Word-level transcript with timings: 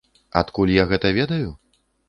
Адкуль 0.41 0.73
я 0.77 0.87
гэта 0.93 1.13
ведаю? 1.21 1.49